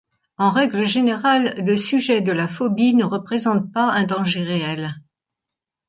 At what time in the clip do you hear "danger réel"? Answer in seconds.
4.03-4.95